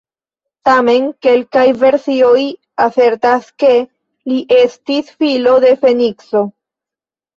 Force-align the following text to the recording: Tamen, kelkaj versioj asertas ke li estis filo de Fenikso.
Tamen, 0.67 1.03
kelkaj 1.25 1.65
versioj 1.83 2.41
asertas 2.85 3.45
ke 3.65 3.71
li 4.33 4.41
estis 4.63 5.13
filo 5.21 5.55
de 5.67 5.75
Fenikso. 5.85 6.43